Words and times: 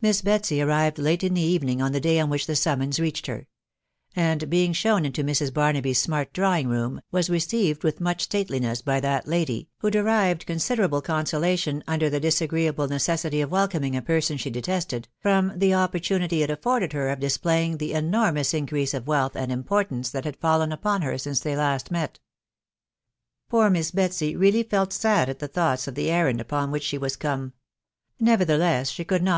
Miss 0.00 0.22
Betsy 0.22 0.62
arrived 0.62 0.96
late 0.98 1.22
in 1.22 1.34
the 1.34 1.42
evening 1.42 1.82
of 1.82 1.92
the 1.92 2.00
day 2.00 2.18
on 2.18 2.30
which 2.30 2.46
die 2.46 2.54
summons 2.54 2.98
reached 2.98 3.26
her; 3.26 3.48
and, 4.16 4.48
being 4.48 4.72
shown 4.72 5.04
into 5.04 5.22
Mrs. 5.22 5.52
Bar 5.52 5.74
naby 5.74 5.90
*s 5.90 5.98
smart 5.98 6.32
drawing 6.32 6.68
room, 6.68 7.02
was 7.10 7.28
received 7.28 7.84
with 7.84 8.00
much 8.00 8.22
state 8.22 8.48
liness 8.48 8.82
by 8.82 8.98
that 9.00 9.28
lady, 9.28 9.68
who 9.80 9.90
derived 9.90 10.46
considerable 10.46 11.02
consolation, 11.02 11.84
un 11.86 11.98
der 11.98 12.08
the 12.08 12.18
disagreeable 12.18 12.88
necessity 12.88 13.42
of 13.42 13.50
welcoming 13.50 13.94
a 13.94 14.00
person 14.00 14.38
she 14.38 14.48
de 14.48 14.62
tested, 14.62 15.06
from 15.20 15.52
the 15.54 15.74
opportunity 15.74 16.42
it 16.42 16.48
afforded 16.48 16.94
her 16.94 17.10
of 17.10 17.20
displaying 17.20 17.76
the 17.76 17.92
enormous 17.92 18.54
increase 18.54 18.94
of 18.94 19.06
wealth 19.06 19.36
and 19.36 19.52
importance 19.52 20.08
that 20.08 20.24
had 20.24 20.38
fallen 20.40 20.72
upon 20.72 21.02
her 21.02 21.18
since 21.18 21.40
they 21.40 21.54
last 21.54 21.90
met. 21.90 22.18
Poor 23.50 23.68
Miss 23.68 23.90
Betsy 23.90 24.34
really 24.34 24.62
felt 24.62 24.94
sad 24.94 25.28
at 25.28 25.40
the 25.40 25.46
thoughts 25.46 25.86
of 25.86 25.94
the 25.94 26.10
errand 26.10 26.40
upon 26.40 26.70
which 26.70 26.84
she 26.84 26.96
was 26.96 27.16
come; 27.16 27.52
nevettheiew 28.18 28.32
ita 28.32 28.46
croi&TCft, 28.46 28.96
THE 28.96 29.04
W1B0W 29.04 29.08
BARNABY. 29.18 29.30